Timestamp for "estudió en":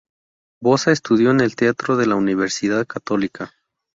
0.91-1.41